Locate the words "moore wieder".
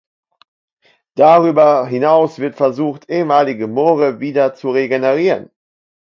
3.67-4.55